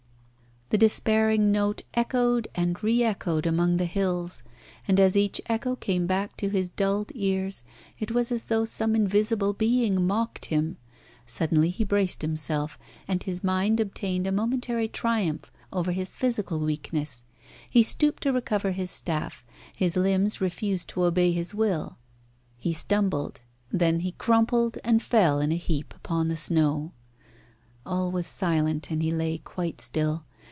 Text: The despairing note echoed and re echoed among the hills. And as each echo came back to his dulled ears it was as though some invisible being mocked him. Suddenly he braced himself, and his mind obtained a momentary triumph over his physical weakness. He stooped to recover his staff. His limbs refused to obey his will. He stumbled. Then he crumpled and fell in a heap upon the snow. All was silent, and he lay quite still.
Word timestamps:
The 0.71 0.77
despairing 0.77 1.51
note 1.51 1.81
echoed 1.95 2.47
and 2.55 2.81
re 2.81 3.03
echoed 3.03 3.45
among 3.45 3.75
the 3.75 3.83
hills. 3.83 4.41
And 4.87 5.01
as 5.01 5.17
each 5.17 5.41
echo 5.47 5.75
came 5.75 6.07
back 6.07 6.37
to 6.37 6.47
his 6.47 6.69
dulled 6.69 7.11
ears 7.13 7.65
it 7.99 8.11
was 8.11 8.31
as 8.31 8.45
though 8.45 8.63
some 8.63 8.95
invisible 8.95 9.51
being 9.51 10.07
mocked 10.07 10.45
him. 10.45 10.77
Suddenly 11.25 11.71
he 11.71 11.83
braced 11.83 12.21
himself, 12.21 12.79
and 13.05 13.21
his 13.21 13.43
mind 13.43 13.81
obtained 13.81 14.25
a 14.25 14.31
momentary 14.31 14.87
triumph 14.87 15.51
over 15.73 15.91
his 15.91 16.15
physical 16.15 16.61
weakness. 16.61 17.25
He 17.69 17.83
stooped 17.83 18.23
to 18.23 18.31
recover 18.31 18.71
his 18.71 18.89
staff. 18.89 19.45
His 19.75 19.97
limbs 19.97 20.39
refused 20.39 20.87
to 20.91 21.03
obey 21.03 21.33
his 21.33 21.53
will. 21.53 21.97
He 22.57 22.71
stumbled. 22.71 23.41
Then 23.73 23.99
he 23.99 24.13
crumpled 24.13 24.77
and 24.85 25.03
fell 25.03 25.41
in 25.41 25.51
a 25.51 25.57
heap 25.57 25.93
upon 25.97 26.29
the 26.29 26.37
snow. 26.37 26.93
All 27.85 28.09
was 28.09 28.25
silent, 28.25 28.89
and 28.89 29.03
he 29.03 29.11
lay 29.11 29.37
quite 29.37 29.81
still. 29.81 30.23